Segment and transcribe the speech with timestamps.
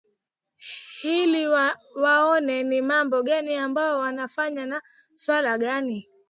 [1.03, 1.47] ili
[2.01, 4.75] waone ni mambo gani ambayo watafanya na
[5.11, 6.07] ni swala gani